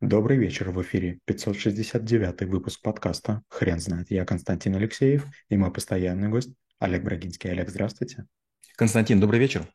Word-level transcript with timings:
Добрый 0.00 0.36
вечер, 0.36 0.70
в 0.70 0.80
эфире 0.82 1.18
569 1.24 2.42
выпуск 2.42 2.80
подкаста 2.82 3.42
«Хрен 3.48 3.80
знает». 3.80 4.12
Я 4.12 4.24
Константин 4.24 4.76
Алексеев 4.76 5.26
и 5.48 5.56
мой 5.56 5.72
постоянный 5.72 6.28
гость 6.28 6.54
Олег 6.78 7.02
Брагинский. 7.02 7.50
Олег, 7.50 7.68
здравствуйте. 7.68 8.24
Константин, 8.76 9.18
добрый 9.18 9.40
вечер. 9.40 9.66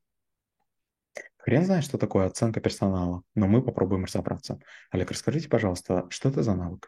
Хрен 1.36 1.66
знает, 1.66 1.84
что 1.84 1.98
такое 1.98 2.26
оценка 2.26 2.62
персонала, 2.62 3.24
но 3.36 3.48
мы 3.48 3.62
попробуем 3.62 4.06
разобраться. 4.06 4.62
Олег, 4.92 5.12
расскажите, 5.12 5.50
пожалуйста, 5.50 6.08
что 6.10 6.30
это 6.30 6.42
за 6.42 6.56
навык? 6.56 6.88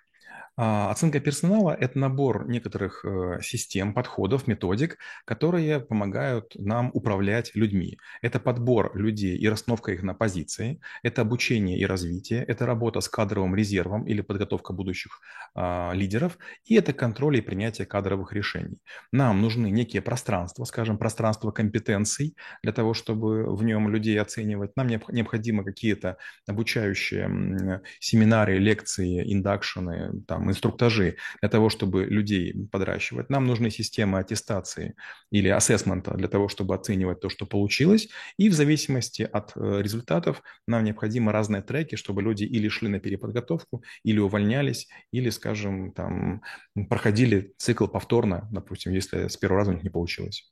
А, 0.57 0.89
оценка 0.89 1.19
персонала– 1.19 1.75
это 1.79 1.99
набор 1.99 2.47
некоторых 2.47 3.03
э, 3.03 3.39
систем, 3.41 3.93
подходов, 3.93 4.47
методик, 4.47 4.97
которые 5.25 5.81
помогают 5.81 6.55
нам 6.55 6.91
управлять 6.93 7.51
людьми. 7.55 7.97
Это 8.21 8.39
подбор 8.39 8.95
людей 8.95 9.37
и 9.37 9.49
расстановка 9.49 9.91
их 9.91 10.03
на 10.03 10.13
позиции, 10.13 10.79
это 11.03 11.23
обучение 11.23 11.77
и 11.77 11.85
развитие, 11.85 12.43
это 12.43 12.65
работа 12.65 13.01
с 13.01 13.09
кадровым 13.09 13.53
резервом 13.55 14.05
или 14.07 14.21
подготовка 14.21 14.71
будущих 14.71 15.19
а, 15.55 15.91
лидеров, 15.93 16.37
и 16.63 16.75
это 16.75 16.93
контроль 16.93 17.37
и 17.37 17.41
принятие 17.41 17.85
кадровых 17.85 18.31
решений. 18.31 18.77
Нам 19.11 19.41
нужны 19.41 19.69
некие 19.69 20.01
пространства, 20.01 20.63
скажем, 20.63 20.97
пространство 20.97 21.51
компетенций 21.51 22.37
для 22.63 22.71
того, 22.71 22.93
чтобы 22.93 23.53
в 23.53 23.63
нем 23.63 23.89
людей 23.89 24.19
оценивать. 24.21 24.77
Нам 24.77 24.87
необходимы 24.87 25.65
какие-то 25.65 26.17
обучающие 26.47 27.81
семинары, 27.99 28.57
лекции, 28.57 29.33
индакшены, 29.33 30.21
там, 30.27 30.44
инструктажи 30.49 31.17
для 31.41 31.49
того, 31.49 31.69
чтобы 31.69 32.05
людей 32.05 32.53
подращивать. 32.71 33.29
Нам 33.29 33.45
нужны 33.45 33.69
системы 33.69 34.19
аттестации 34.19 34.95
или 35.31 35.49
ассессмента 35.49 36.13
для 36.15 36.27
того, 36.27 36.47
чтобы 36.47 36.75
оценивать 36.75 37.19
то, 37.19 37.29
что 37.29 37.45
получилось. 37.45 38.09
И 38.37 38.49
в 38.49 38.53
зависимости 38.53 39.23
от 39.23 39.51
э, 39.55 39.81
результатов 39.81 40.41
нам 40.67 40.83
необходимы 40.83 41.31
разные 41.31 41.61
треки, 41.61 41.95
чтобы 41.95 42.21
люди 42.21 42.43
или 42.43 42.67
шли 42.69 42.89
на 42.89 42.99
переподготовку, 42.99 43.83
или 44.03 44.19
увольнялись, 44.19 44.87
или, 45.11 45.29
скажем, 45.29 45.91
там, 45.91 46.41
проходили 46.89 47.53
цикл 47.57 47.87
повторно, 47.87 48.47
допустим, 48.51 48.93
если 48.93 49.27
с 49.27 49.37
первого 49.37 49.59
раза 49.59 49.71
у 49.71 49.73
них 49.73 49.83
не 49.83 49.89
получилось. 49.89 50.51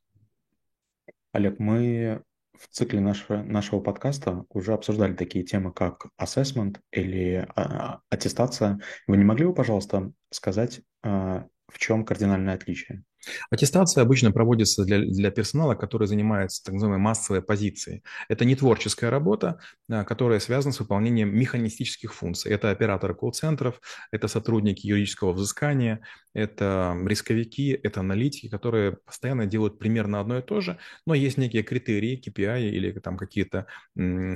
Олег, 1.32 1.60
мы 1.60 2.22
в 2.58 2.68
цикле 2.68 3.00
нашего, 3.00 3.42
нашего 3.44 3.80
подкаста 3.80 4.46
уже 4.50 4.74
обсуждали 4.74 5.14
такие 5.14 5.44
темы, 5.44 5.72
как 5.74 6.08
assessment 6.22 6.78
или 6.92 7.48
а, 7.56 8.02
аттестация. 8.10 8.80
Вы 9.08 9.18
не 9.18 9.24
могли 9.24 9.46
бы, 9.46 9.54
пожалуйста, 9.54 10.12
сказать, 10.30 10.82
а, 11.04 11.48
в 11.68 11.80
чем 11.80 12.06
кардинальное 12.06 12.56
отличие? 12.56 13.04
Аттестация 13.50 14.02
обычно 14.02 14.32
проводится 14.32 14.86
для, 14.86 15.00
для 15.00 15.32
персонала, 15.32 15.76
который 15.76 16.08
занимается 16.08 16.64
так 16.64 16.74
называемой 16.74 17.02
массовой 17.02 17.42
позицией. 17.42 18.04
Это 18.30 18.46
не 18.46 18.56
творческая 18.56 19.10
работа, 19.10 19.60
а, 19.90 20.04
которая 20.04 20.40
связана 20.40 20.74
с 20.74 20.80
выполнением 20.80 21.36
механистических 21.36 22.14
функций. 22.14 22.52
Это 22.52 22.72
операторы 22.72 23.16
колл-центров, 23.16 23.82
это 24.12 24.28
сотрудники 24.28 24.88
юридического 24.88 25.34
взыскания, 25.34 26.02
это 26.34 26.98
рисковики, 27.06 27.80
это 27.84 28.00
аналитики, 28.00 28.50
которые 28.50 28.94
постоянно 29.06 29.46
делают 29.46 29.78
примерно 29.78 30.20
одно 30.20 30.40
и 30.40 30.42
то 30.42 30.62
же, 30.62 30.80
но 31.06 31.14
есть 31.14 31.38
некие 31.38 31.64
критерии, 31.64 32.20
KPI 32.20 32.70
или 32.70 32.92
там 33.00 33.18
какие-то 33.18 33.68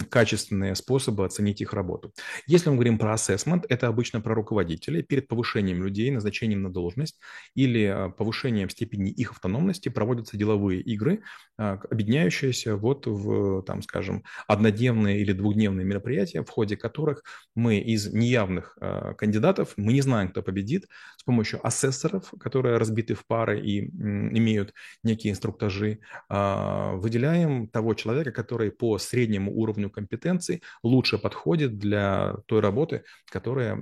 качественные 0.10 0.76
способы 0.76 1.26
оценить 1.26 1.62
их 1.62 1.74
работу. 1.74 2.14
Если 2.46 2.70
мы 2.70 2.76
говорим 2.76 3.00
про 3.00 3.16
assessment, 3.16 3.66
это 3.70 3.88
обычно 3.88 4.22
про 4.22 4.36
руководителей 4.36 5.02
перед 5.02 5.28
повышением 5.28 5.84
людей, 5.84 6.12
назначением 6.12 6.62
на 6.62 6.72
должность 6.72 7.20
или 7.56 7.86
а, 7.86 8.10
повышением 8.10 8.70
степени 8.78 9.10
их 9.10 9.32
автономности 9.32 9.90
проводятся 9.90 10.38
деловые 10.38 10.82
игры, 10.82 11.24
а, 11.58 11.80
объединяющиеся 11.90 12.76
вот 12.76 13.08
в, 13.08 13.64
там, 13.64 13.82
скажем, 13.82 14.24
однодневные 14.48 15.20
или 15.20 15.34
двухдневные 15.34 15.84
мероприятия, 15.84 16.44
в 16.44 16.50
ходе 16.50 16.78
которых 16.78 17.24
мы 17.56 17.80
из 17.80 18.14
неявных 18.14 18.78
а, 18.80 19.16
кандидатов, 19.16 19.74
мы 19.78 19.94
не 19.94 20.02
знаем, 20.02 20.30
кто 20.30 20.44
победит, 20.44 20.88
с 21.18 21.24
помощью 21.24 21.66
ассессоров, 21.66 22.32
которые 22.40 22.78
разбиты 22.78 23.16
в 23.16 23.26
пары 23.26 23.60
и 23.60 23.88
имеют 23.90 24.74
некие 25.04 25.32
инструктажи, 25.32 26.00
а, 26.30 26.94
выделяем 26.94 27.68
того 27.68 27.96
человека, 27.96 28.32
который 28.32 28.72
по 28.72 29.00
среднему 29.00 29.52
уровню 29.54 29.90
компетенции 29.90 30.62
лучше 30.84 31.18
подходит 31.18 31.80
для 31.80 32.36
той 32.46 32.60
работы, 32.60 33.04
которая 33.32 33.76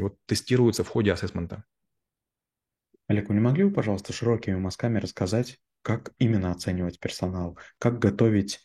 вот, 0.00 0.16
тестируется 0.26 0.84
в 0.84 0.88
ходе 0.88 1.12
ассессмента. 1.12 1.64
Олег, 3.06 3.28
вы 3.28 3.34
не 3.34 3.40
могли 3.40 3.64
бы, 3.64 3.70
пожалуйста, 3.70 4.12
широкими 4.12 4.56
мазками 4.56 4.98
рассказать, 4.98 5.58
как 5.82 6.12
именно 6.18 6.50
оценивать 6.50 6.98
персонал, 6.98 7.58
как 7.78 7.98
готовить 7.98 8.60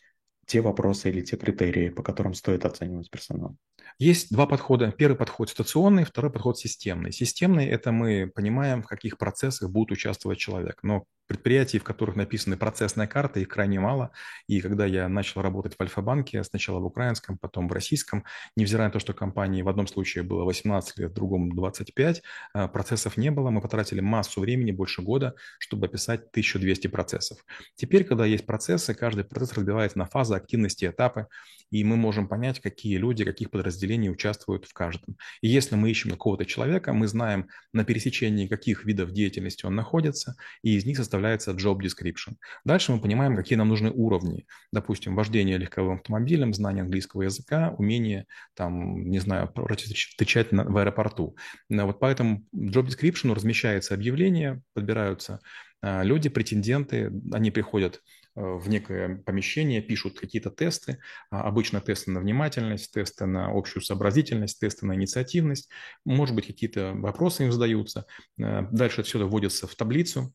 те 0.46 0.62
вопросы 0.62 1.10
или 1.10 1.20
те 1.20 1.36
критерии, 1.36 1.90
по 1.90 2.02
которым 2.02 2.34
стоит 2.34 2.64
оценивать 2.64 3.10
персонал? 3.10 3.56
Есть 3.98 4.32
два 4.32 4.46
подхода. 4.46 4.90
Первый 4.90 5.16
подход 5.16 5.50
ситуационный, 5.50 6.04
второй 6.04 6.32
подход 6.32 6.58
системный. 6.58 7.12
Системный– 7.12 7.66
это 7.68 7.92
мы 7.92 8.30
понимаем, 8.34 8.82
в 8.82 8.86
каких 8.86 9.18
процессах 9.18 9.70
будет 9.70 9.92
участвовать 9.92 10.38
человек. 10.38 10.80
Но 10.82 11.04
предприятий, 11.30 11.78
в 11.78 11.84
которых 11.84 12.16
написаны 12.16 12.56
процессная 12.56 13.06
карта, 13.06 13.38
их 13.38 13.46
крайне 13.46 13.78
мало. 13.78 14.10
И 14.48 14.60
когда 14.60 14.84
я 14.84 15.08
начал 15.08 15.42
работать 15.42 15.76
в 15.78 15.80
Альфа-банке, 15.80 16.42
сначала 16.42 16.80
в 16.80 16.86
украинском, 16.86 17.38
потом 17.38 17.68
в 17.68 17.72
российском, 17.72 18.24
невзирая 18.56 18.88
на 18.88 18.92
то, 18.92 18.98
что 18.98 19.14
компании 19.14 19.62
в 19.62 19.68
одном 19.68 19.86
случае 19.86 20.24
было 20.24 20.44
18 20.44 20.98
лет, 20.98 21.12
в 21.12 21.14
другом 21.14 21.54
25, 21.54 22.22
а, 22.52 22.66
процессов 22.66 23.16
не 23.16 23.30
было. 23.30 23.50
Мы 23.50 23.60
потратили 23.60 24.00
массу 24.00 24.40
времени, 24.40 24.72
больше 24.72 25.02
года, 25.02 25.36
чтобы 25.60 25.86
описать 25.86 26.32
1200 26.32 26.88
процессов. 26.88 27.38
Теперь, 27.76 28.02
когда 28.02 28.26
есть 28.26 28.44
процессы, 28.44 28.92
каждый 28.92 29.22
процесс 29.22 29.52
разбивается 29.52 29.98
на 29.98 30.06
фазы, 30.06 30.34
активности, 30.34 30.86
этапы, 30.86 31.28
и 31.70 31.84
мы 31.84 31.96
можем 31.96 32.26
понять, 32.26 32.60
какие 32.60 32.96
люди, 32.96 33.24
каких 33.24 33.50
подразделений 33.50 34.10
участвуют 34.10 34.64
в 34.64 34.72
каждом. 34.72 35.16
И 35.40 35.48
если 35.48 35.76
мы 35.76 35.90
ищем 35.90 36.10
какого-то 36.10 36.44
человека, 36.44 36.92
мы 36.92 37.06
знаем 37.06 37.48
на 37.72 37.84
пересечении 37.84 38.48
каких 38.48 38.84
видов 38.84 39.12
деятельности 39.12 39.66
он 39.66 39.76
находится, 39.76 40.34
и 40.62 40.76
из 40.76 40.84
них 40.84 40.96
составляем 40.96 41.19
составляется 41.20 41.50
job 41.52 41.78
description. 41.80 42.36
Дальше 42.64 42.92
мы 42.92 43.00
понимаем, 43.00 43.36
какие 43.36 43.58
нам 43.58 43.68
нужны 43.68 43.90
уровни. 43.90 44.46
Допустим, 44.72 45.14
вождение 45.14 45.58
легковым 45.58 45.96
автомобилем, 45.96 46.54
знание 46.54 46.82
английского 46.82 47.22
языка, 47.22 47.74
умение, 47.78 48.26
там, 48.54 49.04
не 49.10 49.18
знаю, 49.18 49.52
встречать 49.68 50.48
в 50.52 50.76
аэропорту. 50.76 51.36
Вот 51.68 52.00
поэтому 52.00 52.44
job 52.54 52.86
description 52.86 53.34
размещается 53.34 53.94
объявление, 53.94 54.62
подбираются 54.74 55.40
а, 55.82 56.02
люди, 56.02 56.28
претенденты, 56.28 57.10
они 57.32 57.50
приходят 57.50 58.02
э, 58.36 58.40
в 58.42 58.68
некое 58.68 59.16
помещение, 59.16 59.80
пишут 59.80 60.18
какие-то 60.20 60.50
тесты, 60.50 60.98
а, 61.30 61.42
обычно 61.42 61.80
тесты 61.80 62.10
на 62.10 62.20
внимательность, 62.20 62.92
тесты 62.92 63.26
на 63.26 63.50
общую 63.50 63.82
сообразительность, 63.82 64.60
тесты 64.60 64.86
на 64.86 64.94
инициативность, 64.94 65.70
может 66.04 66.34
быть, 66.34 66.46
какие-то 66.46 66.92
вопросы 66.94 67.44
им 67.44 67.52
задаются. 67.52 68.04
Э, 68.38 68.66
дальше 68.70 69.02
все 69.02 69.18
это 69.18 69.26
вводится 69.26 69.66
в 69.66 69.74
таблицу, 69.74 70.34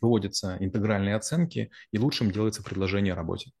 выводятся 0.00 0.56
интегральные 0.60 1.14
оценки, 1.14 1.70
и 1.92 1.98
лучшим 1.98 2.30
делается 2.30 2.62
предложение 2.62 3.12
о 3.12 3.16
работе. 3.16 3.52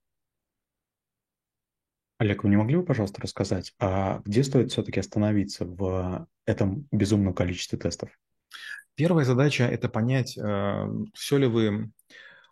Олег, 2.18 2.44
вы 2.44 2.50
не 2.50 2.56
могли 2.56 2.76
бы, 2.76 2.84
пожалуйста, 2.84 3.20
рассказать, 3.20 3.74
а 3.78 4.22
где 4.24 4.42
стоит 4.42 4.72
все-таки 4.72 5.00
остановиться 5.00 5.66
в 5.66 6.26
этом 6.46 6.88
безумном 6.90 7.34
количестве 7.34 7.78
тестов? 7.78 8.10
Первая 8.94 9.26
задача– 9.26 9.64
это 9.64 9.90
понять, 9.90 10.38
э, 10.38 10.88
все 11.12 11.36
ли 11.36 11.46
вы 11.46 11.90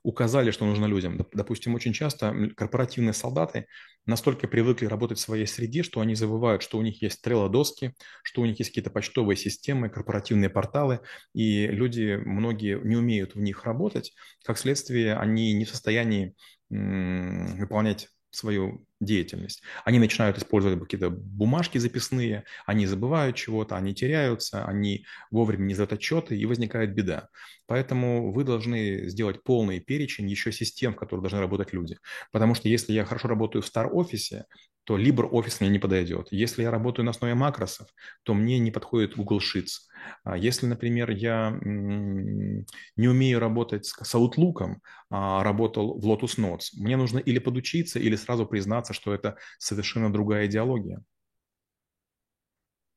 указали, 0.04 0.52
что 0.52 0.66
нужно 0.66 0.86
людям. 0.86 1.26
Допустим, 1.32 1.74
очень 1.74 1.92
часто 1.92 2.32
корпоративные 2.56 3.14
солдаты 3.14 3.66
настолько 4.06 4.46
привыкли 4.46 4.86
работать 4.86 5.18
в 5.18 5.22
своей 5.22 5.46
среде, 5.46 5.82
что 5.82 6.00
они 6.00 6.14
забывают, 6.14 6.62
что 6.62 6.78
у 6.78 6.82
них 6.82 7.02
есть 7.02 7.22
трелодоски, 7.22 7.94
что 8.22 8.42
у 8.42 8.46
них 8.46 8.58
есть 8.60 8.70
какие-то 8.70 8.90
почтовые 8.90 9.36
системы, 9.36 9.88
корпоративные 9.88 10.50
порталы, 10.50 11.00
и 11.34 11.66
люди, 11.66 12.20
многие 12.24 12.78
не 12.84 12.96
умеют 12.96 13.34
в 13.34 13.40
них 13.40 13.64
работать. 13.64 14.14
Как 14.44 14.58
следствие, 14.58 15.16
они 15.16 15.52
не 15.54 15.64
в 15.64 15.70
состоянии 15.70 16.34
выполнять 16.70 18.08
свою 18.36 18.86
деятельность. 19.00 19.62
Они 19.84 19.98
начинают 19.98 20.38
использовать 20.38 20.80
какие-то 20.80 21.10
бумажки 21.10 21.78
записные, 21.78 22.44
они 22.66 22.86
забывают 22.86 23.36
чего-то, 23.36 23.76
они 23.76 23.94
теряются, 23.94 24.64
они 24.64 25.06
вовремя 25.30 25.64
не 25.64 25.74
сдают 25.74 25.92
отчеты, 25.92 26.36
и 26.36 26.46
возникает 26.46 26.94
беда. 26.94 27.28
Поэтому 27.66 28.32
вы 28.32 28.44
должны 28.44 29.08
сделать 29.08 29.42
полный 29.42 29.80
перечень 29.80 30.28
еще 30.28 30.52
систем, 30.52 30.94
в 30.94 30.96
которых 30.96 31.22
должны 31.22 31.40
работать 31.40 31.72
люди. 31.72 31.98
Потому 32.32 32.54
что 32.54 32.68
если 32.68 32.92
я 32.92 33.04
хорошо 33.04 33.28
работаю 33.28 33.62
в 33.62 33.66
Star-офисе, 33.66 34.44
то 34.84 34.98
LibreOffice 34.98 35.56
мне 35.60 35.70
не 35.70 35.78
подойдет. 35.78 36.28
Если 36.30 36.62
я 36.62 36.70
работаю 36.70 37.04
на 37.04 37.10
основе 37.12 37.34
макросов, 37.34 37.88
то 38.22 38.34
мне 38.34 38.58
не 38.58 38.70
подходит 38.70 39.16
Google 39.16 39.38
Sheets. 39.38 39.88
А 40.22 40.36
если, 40.36 40.66
например, 40.66 41.10
я 41.10 41.58
не 41.62 43.08
умею 43.08 43.40
работать 43.40 43.86
с 43.86 44.14
Outlook, 44.14 44.76
а 45.10 45.42
работал 45.42 45.98
в 45.98 46.06
Lotus 46.06 46.38
Notes, 46.38 46.70
мне 46.74 46.96
нужно 46.96 47.18
или 47.18 47.38
подучиться, 47.38 47.98
или 47.98 48.16
сразу 48.16 48.46
признаться, 48.46 48.92
что 48.92 49.14
это 49.14 49.36
совершенно 49.58 50.12
другая 50.12 50.46
идеология. 50.46 51.02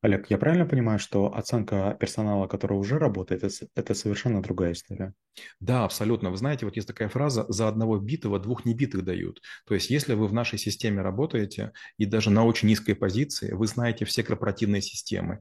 Олег, 0.01 0.29
я 0.29 0.37
правильно 0.37 0.67
понимаю, 0.67 0.99
что 0.99 1.35
оценка 1.35 1.97
персонала, 1.99 2.47
который 2.47 2.77
уже 2.77 2.99
работает, 2.99 3.43
это, 3.75 3.93
совершенно 3.95 4.43
другая 4.43 4.73
история? 4.73 5.13
Да, 5.59 5.85
абсолютно. 5.85 6.29
Вы 6.29 6.37
знаете, 6.37 6.65
вот 6.65 6.75
есть 6.75 6.87
такая 6.87 7.09
фраза 7.09 7.45
«за 7.49 7.67
одного 7.67 7.97
битого 7.97 8.39
двух 8.39 8.63
небитых 8.63 9.03
дают». 9.03 9.41
То 9.65 9.73
есть 9.73 9.89
если 9.89 10.13
вы 10.13 10.27
в 10.27 10.33
нашей 10.33 10.59
системе 10.59 11.01
работаете, 11.01 11.73
и 11.97 12.05
даже 12.05 12.29
на 12.29 12.45
очень 12.45 12.67
низкой 12.67 12.93
позиции, 12.93 13.51
вы 13.53 13.65
знаете 13.65 14.05
все 14.05 14.21
корпоративные 14.21 14.83
системы, 14.83 15.39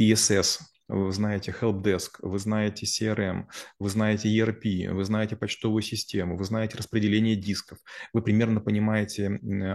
ESS, 0.00 0.60
вы 0.90 1.12
знаете 1.12 1.54
Helpdesk, 1.58 2.16
вы 2.20 2.38
знаете 2.38 2.86
CRM, 2.86 3.46
вы 3.78 3.88
знаете 3.88 4.28
ERP, 4.28 4.92
вы 4.92 5.04
знаете 5.04 5.36
почтовую 5.36 5.82
систему, 5.82 6.36
вы 6.36 6.44
знаете 6.44 6.76
распределение 6.76 7.36
дисков, 7.36 7.78
вы 8.12 8.22
примерно 8.22 8.60
понимаете 8.60 9.26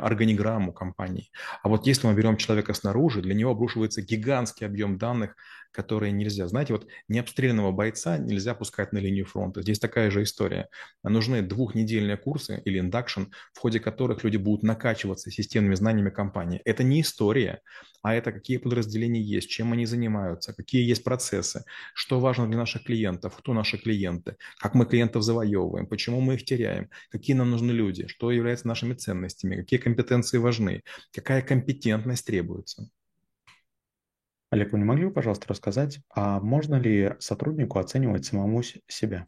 органиграмму 0.02 0.74
компании. 0.74 1.32
А 1.64 1.70
вот 1.70 1.88
если 1.88 2.08
мы 2.08 2.14
берем 2.14 2.38
человека 2.38 2.74
снаружи, 2.74 3.22
для 3.22 3.34
него 3.34 3.52
обрушивается 3.52 4.02
гигантский 4.02 4.66
объем 4.66 4.98
данных, 4.98 5.36
которые 5.76 6.12
нельзя. 6.12 6.48
Знаете, 6.48 6.74
вот 6.74 6.88
необстрелянного 7.08 7.72
бойца 7.72 8.18
нельзя 8.18 8.56
пускать 8.56 8.94
на 8.94 9.00
линию 9.00 9.26
фронта. 9.26 9.62
Здесь 9.62 9.80
такая 9.80 10.10
же 10.10 10.24
история. 10.24 10.70
Нужны 11.04 11.42
двухнедельные 11.42 12.18
курсы 12.18 12.62
или 12.66 12.80
induction, 12.80 13.24
в 13.54 13.60
ходе 13.60 13.80
которых 13.80 14.24
люди 14.24 14.38
будут 14.38 14.64
накачиваться 14.64 15.32
системными 15.32 15.76
знаниями 15.76 16.10
компании. 16.10 16.62
Это 16.66 16.84
не 16.84 17.02
история, 17.02 17.62
а 18.02 18.14
это 18.14 18.32
какие 18.32 18.58
подразделения 18.58 19.22
есть, 19.22 19.50
чем 19.50 19.74
они 19.74 19.86
занимаются, 19.86 20.54
какие 20.54 20.88
есть 20.88 21.04
процессы, 21.04 21.66
что 21.94 22.20
важно 22.20 22.48
для 22.48 22.58
наших 22.58 22.84
клиентов, 22.84 23.36
кто 23.36 23.54
наши 23.54 23.78
клиенты, 23.78 24.38
как 24.60 24.76
мы 24.76 24.86
клиентов 24.86 25.24
завоевываем, 25.24 25.88
почему 25.88 26.22
мы 26.22 26.36
их 26.36 26.46
теряем, 26.46 26.90
какие 27.10 27.36
нам 27.36 27.52
нужны 27.52 27.72
люди, 27.72 28.08
что 28.08 28.32
является 28.32 28.68
нашими 28.68 28.94
ценностями, 28.94 29.56
какие 29.56 29.80
компетенции 29.80 30.38
важны, 30.38 30.84
какая 31.14 31.42
компетентность 31.42 32.26
требуется. 32.26 32.90
Олег, 34.56 34.72
вы 34.72 34.80
не 34.80 34.86
могли 34.86 35.06
бы, 35.06 35.12
пожалуйста, 35.12 35.48
рассказать, 35.50 36.00
а 36.10 36.40
можно 36.40 36.76
ли 36.76 37.16
сотруднику 37.20 37.78
оценивать 37.78 38.26
самому 38.26 38.64
себя? 38.88 39.28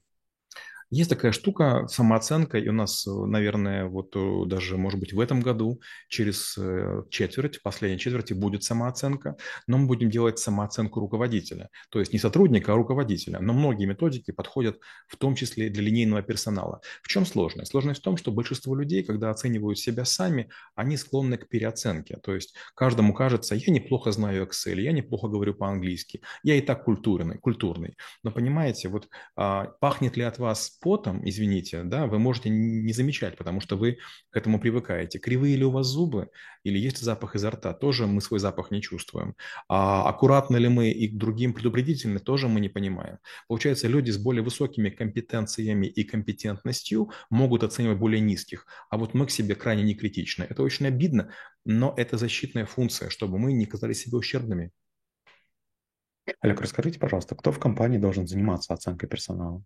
Есть 0.89 1.10
такая 1.10 1.34
штука, 1.34 1.86
самооценка, 1.89 2.57
и 2.57 2.69
у 2.69 2.72
нас, 2.72 3.06
наверное, 3.06 3.88
вот 3.88 4.16
э, 4.16 4.44
даже, 4.45 4.78
может 4.78 5.01
быть, 5.01 5.12
в 5.12 5.19
этом 5.19 5.42
году, 5.42 5.81
через 6.07 6.57
э, 6.57 7.04
четверть, 7.10 7.62
последней 7.62 8.00
четверти 8.00 8.31
будет 8.31 8.63
самооценка, 8.63 9.36
но 9.68 9.78
мы 9.80 9.88
будем 9.88 10.10
делать 10.10 10.39
самооценку 10.39 11.01
руководителя, 11.01 11.69
то 11.89 12.00
есть 12.00 12.13
не 12.13 12.19
сотрудника, 12.19 12.72
а 12.72 12.75
руководителя. 12.78 13.39
Но 13.42 13.51
многие 13.51 13.86
методики 13.86 14.31
подходят 14.31 14.80
в 15.10 15.18
том 15.18 15.36
числе 15.36 15.69
для 15.69 15.84
линейного 15.84 16.22
персонала. 16.22 16.80
В 17.01 17.10
чем 17.10 17.25
сложность? 17.25 17.72
Сложность 17.72 18.00
в 18.00 18.04
том, 18.04 18.16
что 18.16 18.31
большинство 18.31 18.74
людей, 18.74 19.04
когда 19.04 19.30
оценивают 19.30 19.80
себя 19.80 20.06
сами, 20.06 20.50
они 20.74 20.95
склонны 20.95 21.38
к 21.38 21.50
переоценке. 21.50 22.18
То 22.24 22.33
есть 22.33 22.56
каждому 22.75 23.13
кажется, 23.13 23.56
я 23.56 23.74
неплохо 23.74 24.13
знаю 24.13 24.48
Excel, 24.48 24.80
я 24.80 24.94
неплохо 24.94 25.28
говорю 25.28 25.54
по-английски, 25.54 26.22
я 26.44 26.56
и 26.56 26.62
так 26.62 26.86
культурный, 26.86 27.38
культурный. 27.40 27.98
Но 28.24 28.31
понимаете, 28.31 28.88
вот 28.88 29.10
а, 29.36 29.66
пахнет 29.81 30.16
ли 30.16 30.24
от 30.24 30.40
вас 30.40 30.77
потом, 30.80 31.22
извините, 31.28 31.84
да, 31.84 32.08
вы 32.08 32.20
можете 32.20 32.50
не 32.50 32.94
замечать, 32.94 33.38
потому 33.38 33.62
что 33.62 33.78
вы 33.78 33.98
к 34.30 34.38
этому 34.38 34.60
привыкаете. 34.60 35.20
Кривые 35.20 35.56
ли 35.56 35.66
у 35.66 35.72
вас 35.72 35.88
зубы 35.88 36.30
или 36.64 36.78
есть 36.78 37.00
запах 37.00 37.36
изо 37.36 37.52
рта, 37.52 37.74
тоже 37.74 38.08
мы 38.08 38.22
свой 38.22 38.40
запах 38.40 38.72
не 38.72 38.82
чувствуем. 38.82 39.36
А 39.68 40.08
аккуратны 40.10 40.58
ли 40.58 40.68
мы 40.68 40.92
и 40.92 41.08
к 41.08 41.18
другим 41.18 41.54
предупредительны, 41.54 42.20
тоже 42.20 42.48
мы 42.48 42.60
не 42.60 42.70
понимаем. 42.70 43.20
Получается, 43.48 43.88
люди 43.88 44.12
с 44.12 44.18
более 44.18 44.44
высокими 44.44 44.90
компетенциями 44.90 45.88
и 45.88 46.04
компетентностью 46.04 47.12
могут 47.30 47.64
оценивать 47.64 47.98
более 47.98 48.22
низких, 48.22 48.66
а 48.90 48.98
вот 48.98 49.14
мы 49.14 49.26
к 49.26 49.32
себе 49.32 49.56
крайне 49.56 49.84
не 49.84 49.96
критичны. 49.96 50.46
Это 50.50 50.64
очень 50.64 50.88
обидно, 50.88 51.32
но 51.66 51.94
это 51.98 52.18
защитная 52.18 52.66
функция, 52.66 53.10
чтобы 53.10 53.40
мы 53.40 53.54
не 53.54 53.66
казались 53.66 54.02
себе 54.02 54.18
ущербными. 54.18 54.72
Олег, 56.42 56.62
расскажите, 56.62 57.00
пожалуйста, 57.00 57.36
кто 57.36 57.52
в 57.52 57.60
компании 57.60 57.98
должен 57.98 58.28
заниматься 58.28 58.74
оценкой 58.74 59.08
персонала? 59.08 59.64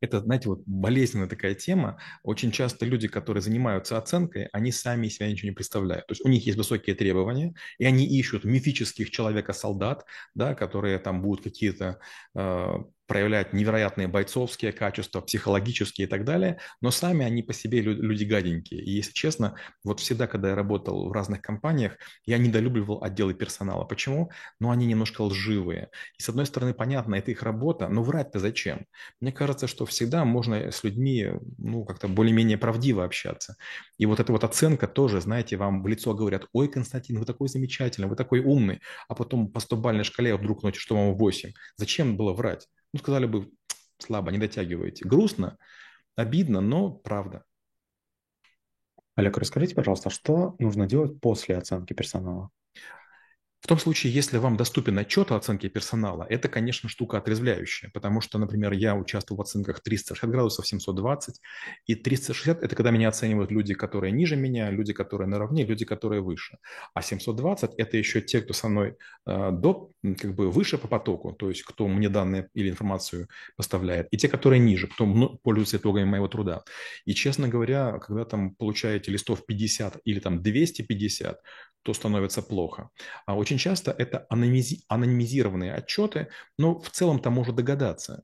Это, 0.00 0.20
знаете, 0.20 0.48
вот 0.48 0.62
болезненная 0.66 1.28
такая 1.28 1.54
тема. 1.54 1.98
Очень 2.22 2.50
часто 2.50 2.84
люди, 2.86 3.08
которые 3.08 3.42
занимаются 3.42 3.98
оценкой, 3.98 4.48
они 4.52 4.72
сами 4.72 5.08
себя 5.08 5.28
ничего 5.30 5.48
не 5.48 5.54
представляют. 5.54 6.06
То 6.06 6.12
есть 6.12 6.24
у 6.24 6.28
них 6.28 6.44
есть 6.46 6.58
высокие 6.58 6.96
требования, 6.96 7.54
и 7.78 7.84
они 7.84 8.06
ищут 8.06 8.44
мифических 8.44 9.10
человека-солдат, 9.10 10.04
да, 10.34 10.54
которые 10.54 10.98
там 10.98 11.22
будут 11.22 11.44
какие-то 11.44 11.98
э, 12.34 12.68
проявляют 13.06 13.52
невероятные 13.52 14.08
бойцовские 14.08 14.72
качества, 14.72 15.20
психологические 15.20 16.06
и 16.06 16.10
так 16.10 16.24
далее, 16.24 16.58
но 16.80 16.90
сами 16.90 17.24
они 17.24 17.42
по 17.42 17.52
себе 17.52 17.80
люди 17.80 18.24
гаденькие. 18.24 18.82
И 18.82 18.90
если 18.90 19.12
честно, 19.12 19.56
вот 19.84 20.00
всегда, 20.00 20.26
когда 20.26 20.50
я 20.50 20.54
работал 20.54 21.08
в 21.08 21.12
разных 21.12 21.42
компаниях, 21.42 21.96
я 22.24 22.38
недолюбливал 22.38 23.02
отделы 23.02 23.34
персонала. 23.34 23.84
Почему? 23.84 24.30
Ну, 24.60 24.70
они 24.70 24.86
немножко 24.86 25.22
лживые. 25.22 25.90
И 26.18 26.22
с 26.22 26.28
одной 26.28 26.46
стороны, 26.46 26.74
понятно, 26.74 27.14
это 27.16 27.30
их 27.30 27.42
работа, 27.42 27.88
но 27.88 28.02
врать-то 28.02 28.38
зачем? 28.38 28.86
Мне 29.20 29.32
кажется, 29.32 29.66
что 29.66 29.84
всегда 29.86 30.24
можно 30.24 30.70
с 30.70 30.84
людьми, 30.84 31.32
ну, 31.58 31.84
как-то 31.84 32.08
более-менее 32.08 32.58
правдиво 32.58 33.04
общаться. 33.04 33.56
И 33.98 34.06
вот 34.06 34.20
эта 34.20 34.32
вот 34.32 34.44
оценка 34.44 34.86
тоже, 34.86 35.20
знаете, 35.20 35.56
вам 35.56 35.82
в 35.82 35.86
лицо 35.86 36.14
говорят, 36.14 36.46
ой, 36.52 36.68
Константин, 36.68 37.18
вы 37.18 37.24
такой 37.24 37.48
замечательный, 37.48 38.08
вы 38.08 38.16
такой 38.16 38.40
умный, 38.40 38.80
а 39.08 39.14
потом 39.14 39.48
по 39.48 39.60
100 39.60 40.02
шкале 40.04 40.36
вдруг 40.36 40.62
ночью, 40.62 40.80
что 40.80 40.96
вам 40.96 41.14
8. 41.14 41.52
Зачем 41.76 42.16
было 42.16 42.32
врать? 42.32 42.68
Ну, 42.92 42.98
сказали 42.98 43.26
бы, 43.26 43.50
слабо, 43.98 44.30
не 44.30 44.38
дотягиваете. 44.38 45.06
Грустно, 45.06 45.58
обидно, 46.16 46.60
но 46.60 46.90
правда. 46.90 47.44
Олег, 49.14 49.36
расскажите, 49.36 49.74
пожалуйста, 49.74 50.10
что 50.10 50.56
нужно 50.58 50.86
делать 50.86 51.20
после 51.20 51.56
оценки 51.56 51.92
персонала? 51.92 52.50
В 53.62 53.68
том 53.68 53.78
случае, 53.78 54.12
если 54.12 54.38
вам 54.38 54.56
доступен 54.56 54.98
отчет 54.98 55.30
о 55.30 55.36
оценке 55.36 55.68
персонала, 55.68 56.26
это, 56.28 56.48
конечно, 56.48 56.88
штука 56.88 57.18
отрезвляющая, 57.18 57.90
потому 57.94 58.20
что, 58.20 58.38
например, 58.38 58.72
я 58.72 58.96
участвовал 58.96 59.38
в 59.38 59.42
оценках 59.42 59.80
360 59.80 60.28
градусов, 60.28 60.66
720, 60.66 61.40
и 61.86 61.94
360– 61.94 62.60
это 62.64 62.74
когда 62.74 62.90
меня 62.90 63.08
оценивают 63.08 63.52
люди, 63.52 63.74
которые 63.74 64.10
ниже 64.10 64.34
меня, 64.34 64.68
люди, 64.72 64.92
которые 64.92 65.28
наравне, 65.28 65.64
люди, 65.64 65.84
которые 65.84 66.22
выше. 66.22 66.58
А 66.92 67.02
720– 67.02 67.74
это 67.78 67.96
еще 67.96 68.20
те, 68.20 68.40
кто 68.40 68.52
со 68.52 68.68
мной 68.68 68.96
до, 69.26 69.90
как 70.02 70.34
бы 70.34 70.50
выше 70.50 70.78
по 70.78 70.88
потоку, 70.88 71.32
то 71.32 71.48
есть 71.48 71.62
кто 71.62 71.86
мне 71.86 72.08
данные 72.08 72.48
или 72.54 72.70
информацию 72.70 73.28
поставляет, 73.56 74.08
и 74.10 74.16
те, 74.16 74.28
которые 74.28 74.58
ниже, 74.58 74.88
кто 74.88 75.06
пользуется 75.42 75.76
итогами 75.76 76.04
моего 76.04 76.28
труда. 76.28 76.62
И, 77.04 77.14
честно 77.14 77.48
говоря, 77.48 77.98
когда 77.98 78.24
там 78.24 78.54
получаете 78.54 79.12
листов 79.12 79.46
50 79.46 79.98
или 80.04 80.18
там 80.20 80.42
250, 80.42 81.40
то 81.82 81.94
становится 81.94 82.42
плохо. 82.42 82.90
А 83.26 83.36
очень 83.36 83.58
часто 83.58 83.90
это 83.92 84.26
анонизи- 84.30 84.82
анонимизированные 84.88 85.74
отчеты, 85.74 86.28
но 86.58 86.80
в 86.80 86.90
целом 86.90 87.20
там 87.20 87.34
можно 87.34 87.52
догадаться 87.52 88.22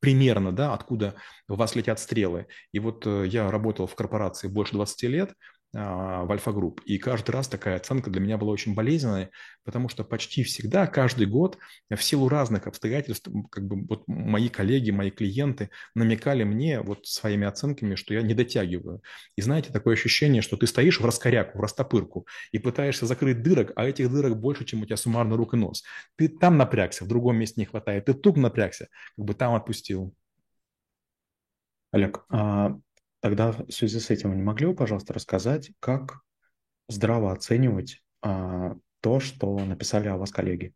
примерно, 0.00 0.52
да, 0.52 0.74
откуда 0.74 1.14
у 1.48 1.54
вас 1.54 1.74
летят 1.74 1.98
стрелы. 2.00 2.46
И 2.72 2.78
вот 2.78 3.06
э, 3.06 3.26
я 3.26 3.50
работал 3.50 3.86
в 3.86 3.94
корпорации 3.94 4.48
больше 4.48 4.74
20 4.74 5.08
лет, 5.08 5.30
а, 5.30 5.34
в 5.72 6.32
Альфа-групп. 6.32 6.80
И 6.86 6.96
каждый 6.96 7.32
раз 7.32 7.46
такая 7.46 7.76
оценка 7.76 8.08
для 8.08 8.20
меня 8.20 8.38
была 8.38 8.52
очень 8.52 8.74
болезненной, 8.74 9.28
потому 9.64 9.90
что 9.90 10.02
почти 10.02 10.42
всегда, 10.42 10.86
каждый 10.86 11.26
год, 11.26 11.58
в 11.90 12.02
силу 12.02 12.28
разных 12.28 12.66
обстоятельств, 12.66 13.28
как 13.50 13.66
бы 13.66 13.86
вот 13.86 14.04
мои 14.06 14.48
коллеги, 14.48 14.90
мои 14.90 15.10
клиенты 15.10 15.68
намекали 15.94 16.44
мне 16.44 16.80
вот 16.80 17.06
своими 17.06 17.46
оценками, 17.46 17.96
что 17.96 18.14
я 18.14 18.22
не 18.22 18.32
дотягиваю. 18.32 19.02
И 19.36 19.42
знаете, 19.42 19.70
такое 19.70 19.94
ощущение, 19.94 20.40
что 20.40 20.56
ты 20.56 20.66
стоишь 20.66 21.00
в 21.00 21.04
раскоряку, 21.04 21.58
в 21.58 21.60
растопырку 21.60 22.26
и 22.50 22.58
пытаешься 22.58 23.04
закрыть 23.04 23.42
дырок, 23.42 23.72
а 23.76 23.84
этих 23.84 24.10
дырок 24.10 24.38
больше, 24.38 24.64
чем 24.64 24.82
у 24.82 24.86
тебя 24.86 24.96
суммарно 24.96 25.36
рук 25.36 25.52
и 25.52 25.58
нос. 25.58 25.84
Ты 26.16 26.28
там 26.28 26.56
напрягся, 26.56 27.04
в 27.04 27.08
другом 27.08 27.36
месте 27.36 27.60
не 27.60 27.66
хватает, 27.66 28.06
ты 28.06 28.14
тут 28.14 28.38
напрягся, 28.38 28.88
как 29.16 29.24
бы 29.26 29.34
там 29.34 29.54
отпустил. 29.54 30.14
Олег, 31.90 32.24
а 32.30 32.78
Тогда 33.20 33.52
в 33.52 33.70
связи 33.70 33.98
с 33.98 34.10
этим 34.10 34.30
вы 34.30 34.36
не 34.36 34.42
могли 34.42 34.66
бы, 34.66 34.74
пожалуйста, 34.74 35.12
рассказать, 35.12 35.70
как 35.80 36.20
здраво 36.88 37.32
оценивать 37.32 38.02
а, 38.22 38.76
то, 39.00 39.20
что 39.20 39.58
написали 39.58 40.08
о 40.08 40.16
вас 40.16 40.30
коллеги? 40.30 40.74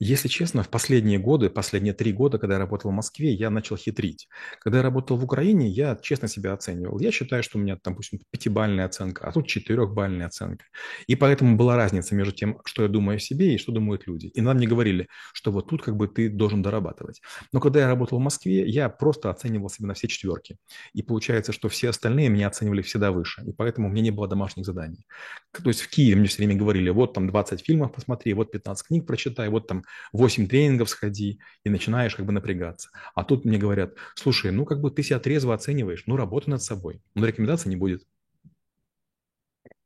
Если 0.00 0.28
честно, 0.28 0.62
в 0.62 0.68
последние 0.68 1.18
годы, 1.18 1.50
последние 1.50 1.92
три 1.92 2.12
года, 2.12 2.38
когда 2.38 2.54
я 2.54 2.58
работал 2.60 2.90
в 2.90 2.94
Москве, 2.94 3.32
я 3.32 3.50
начал 3.50 3.76
хитрить. 3.76 4.28
Когда 4.60 4.78
я 4.78 4.82
работал 4.84 5.16
в 5.16 5.24
Украине, 5.24 5.68
я 5.68 5.96
честно 5.96 6.28
себя 6.28 6.52
оценивал. 6.52 7.00
Я 7.00 7.10
считаю, 7.10 7.42
что 7.42 7.58
у 7.58 7.60
меня 7.60 7.76
там, 7.76 7.94
допустим, 7.94 8.20
пятибальная 8.30 8.86
оценка, 8.86 9.26
а 9.26 9.32
тут 9.32 9.48
четырехбальная 9.48 10.26
оценка. 10.26 10.64
И 11.08 11.16
поэтому 11.16 11.56
была 11.56 11.76
разница 11.76 12.14
между 12.14 12.32
тем, 12.32 12.60
что 12.64 12.82
я 12.82 12.88
думаю 12.88 13.16
о 13.16 13.18
себе 13.18 13.54
и 13.54 13.58
что 13.58 13.72
думают 13.72 14.06
люди. 14.06 14.26
И 14.26 14.40
нам 14.40 14.58
не 14.58 14.66
говорили, 14.66 15.08
что 15.32 15.50
вот 15.50 15.68
тут 15.68 15.82
как 15.82 15.96
бы 15.96 16.06
ты 16.06 16.28
должен 16.28 16.62
дорабатывать. 16.62 17.20
Но 17.52 17.60
когда 17.60 17.80
я 17.80 17.88
работал 17.88 18.18
в 18.18 18.22
Москве, 18.22 18.68
я 18.68 18.88
просто 18.88 19.30
оценивал 19.30 19.68
себя 19.68 19.88
на 19.88 19.94
все 19.94 20.06
четверки. 20.06 20.58
И 20.92 21.02
получается, 21.02 21.52
что 21.52 21.68
все 21.68 21.88
остальные 21.88 22.28
меня 22.28 22.46
оценивали 22.46 22.82
всегда 22.82 23.10
выше. 23.10 23.42
И 23.46 23.52
поэтому 23.52 23.88
у 23.88 23.90
меня 23.90 24.02
не 24.02 24.10
было 24.10 24.28
домашних 24.28 24.64
заданий. 24.64 25.06
То 25.52 25.68
есть 25.68 25.80
в 25.80 25.90
Киеве 25.90 26.16
мне 26.16 26.28
все 26.28 26.38
время 26.38 26.56
говорили, 26.56 26.90
вот 26.90 27.14
там 27.14 27.26
20 27.26 27.64
фильмов 27.64 27.92
посмотри, 27.92 28.32
вот 28.34 28.52
15 28.52 28.86
книг 28.86 29.06
прочитай, 29.06 29.47
вот 29.50 29.66
там 29.66 29.84
8 30.12 30.48
тренингов 30.48 30.90
сходи, 30.90 31.40
и 31.64 31.70
начинаешь 31.70 32.14
как 32.14 32.26
бы 32.26 32.32
напрягаться. 32.32 32.90
А 33.14 33.24
тут 33.24 33.44
мне 33.44 33.58
говорят, 33.58 33.94
слушай, 34.14 34.50
ну 34.50 34.64
как 34.64 34.80
бы 34.80 34.90
ты 34.90 35.02
себя 35.02 35.18
трезво 35.18 35.54
оцениваешь, 35.54 36.04
ну 36.06 36.16
работай 36.16 36.50
над 36.50 36.62
собой, 36.62 37.00
но 37.14 37.26
рекомендаций 37.26 37.68
не 37.68 37.76
будет. 37.76 38.02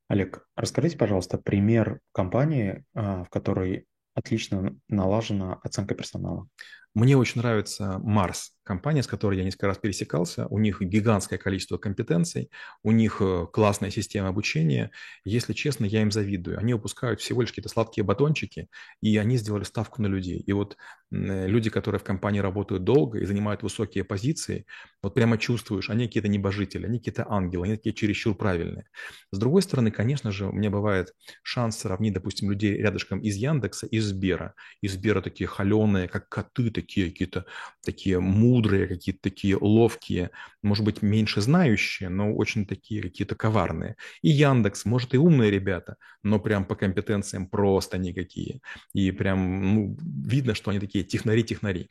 Олег, 0.09 0.47
расскажите, 0.57 0.99
пожалуйста, 0.99 1.39
пример 1.39 2.01
компании, 2.13 2.85
а, 2.95 3.25
в 3.25 3.31
которой 3.31 3.87
отлично 4.15 4.77
налажена 4.89 5.59
оценка 5.63 5.95
персонала. 5.95 6.49
Мне 6.95 7.17
очень 7.17 7.41
нравится 7.41 8.01
Mars, 8.05 8.51
компания, 8.65 9.03
с 9.03 9.07
которой 9.07 9.39
я 9.39 9.45
несколько 9.45 9.67
раз 9.67 9.79
пересекался. 9.79 10.47
У 10.49 10.59
них 10.59 10.83
гигантское 10.83 11.39
количество 11.39 11.79
компетенций, 11.79 12.51
у 12.83 12.93
них 12.93 13.17
э, 13.21 13.47
классная 13.51 13.91
система 13.91 14.29
обучения. 14.29 14.91
Если 15.25 15.55
честно, 15.55 15.87
я 15.87 16.03
им 16.03 16.11
завидую. 16.11 16.59
Они 16.59 16.75
выпускают 16.75 17.21
всего 17.21 17.41
лишь 17.41 17.51
какие-то 17.51 17.71
сладкие 17.71 18.05
батончики, 18.05 18.69
и 19.01 19.17
они 19.17 19.39
сделали 19.39 19.65
ставку 19.65 20.03
на 20.03 20.07
людей. 20.07 20.39
И 20.39 20.53
вот 20.53 20.77
люди, 21.11 21.71
которые 21.71 21.99
в 21.99 22.05
компании 22.05 22.41
работают 22.41 22.85
долго 22.85 23.19
и 23.19 23.25
занимают 23.25 23.63
высокие 23.63 24.05
позиции, 24.05 24.67
вот 25.03 25.15
прямо 25.15 25.39
чувствуешь, 25.39 25.91
они 25.91 26.07
какие-то 26.07 26.29
небожители, 26.29 26.87
они 26.87 26.99
какие-то 26.99 27.27
ангелы, 27.29 27.67
они 27.67 27.77
такие 27.77 27.95
чересчур 27.95 28.35
правильные. 28.35 28.87
С 29.31 29.39
другой 29.39 29.63
стороны, 29.63 29.91
конечно 29.91 30.31
же, 30.31 30.47
у 30.47 30.53
меня 30.53 30.71
бывает 30.71 31.15
шанс 31.43 31.79
сравнить, 31.79 32.15
допустим, 32.15 32.51
людей 32.51 32.77
рядышком 32.77 33.21
из 33.21 33.37
Яндекса 33.37 33.87
и 33.87 33.99
Сбера. 33.99 34.55
Из 34.81 34.93
Сбера 34.93 35.21
такие 35.21 35.47
холеные, 35.47 36.09
как 36.09 36.29
коты, 36.29 36.71
такие 36.83 37.11
какие-то 37.11 37.47
такие 37.85 38.21
мудрые, 38.21 38.87
какие-то 38.87 39.21
такие 39.23 39.57
ловкие, 39.57 40.31
может 40.63 40.85
быть, 40.85 41.03
меньше 41.03 41.41
знающие, 41.41 42.09
но 42.09 42.35
очень 42.35 42.67
такие 42.67 43.03
какие-то 43.03 43.35
коварные. 43.35 43.97
И 44.23 44.29
Яндекс, 44.29 44.85
может, 44.85 45.15
и 45.15 45.19
умные 45.19 45.51
ребята, 45.51 45.97
но 46.23 46.39
прям 46.39 46.65
по 46.65 46.75
компетенциям 46.75 47.47
просто 47.47 47.99
никакие. 47.99 48.61
И 48.93 49.11
прям 49.11 49.75
ну, 49.75 49.97
видно, 50.01 50.55
что 50.55 50.71
они 50.71 50.81
такие 50.81 51.05
технари-технари. 51.05 51.89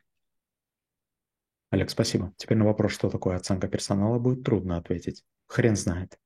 Олег, 1.72 1.90
спасибо. 1.90 2.34
Теперь 2.38 2.58
на 2.58 2.66
вопрос, 2.66 2.92
что 2.92 3.10
такое 3.10 3.38
оценка 3.38 3.68
персонала, 3.68 4.20
будет 4.20 4.44
трудно 4.44 4.78
ответить. 4.78 5.24
Хрен 5.48 5.76
знает. 5.76 6.18